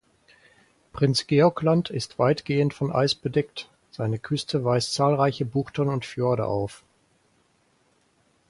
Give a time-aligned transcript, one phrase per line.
[0.93, 6.83] Prinz-Georg-Land ist weitgehend von Eis bedeckt, seine Küste weist zahlreiche Buchten und Fjorde auf.